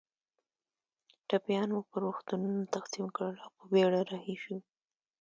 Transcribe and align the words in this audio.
ټپیان 1.27 1.67
مو 1.73 1.81
پر 1.89 1.97
روغتونونو 2.05 2.71
تقسیم 2.75 3.05
کړل 3.15 3.35
او 3.43 3.49
په 3.57 3.63
بېړه 3.71 3.99
رهي 4.11 4.35
شوو. 4.43 4.57